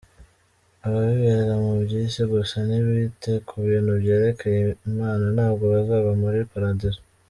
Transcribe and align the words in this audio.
Abibera 0.85 1.53
mu 1.65 1.73
byisi 1.83 2.21
gusa, 2.31 2.55
ntibite 2.67 3.31
ku 3.47 3.53
bintu 3.67 3.91
byerekeye 4.01 4.61
imana, 4.89 5.23
ntabwo 5.35 5.63
bazaba 5.73 6.09
muli 6.21 6.41
Paradizo. 6.53 7.01